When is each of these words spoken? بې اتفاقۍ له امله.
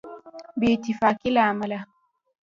بې 0.59 0.67
اتفاقۍ 0.75 1.29
له 1.35 1.41
امله. 1.51 1.79